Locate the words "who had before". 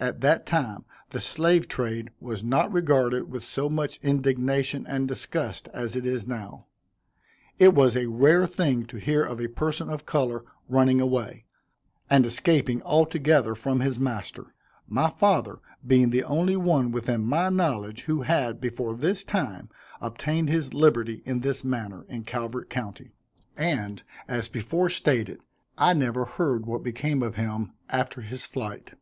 18.02-18.94